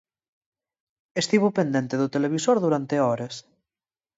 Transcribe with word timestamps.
Estivo 1.21 1.47
pendente 1.57 1.95
do 2.01 2.11
televisor 2.15 2.57
durante 2.65 2.95
horas. 3.07 3.35